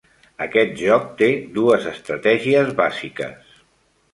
Aquest 0.45 0.71
joc 0.79 1.03
té 1.19 1.27
dues 1.57 1.85
estratègies 1.91 2.73
bàsiques. 2.81 3.57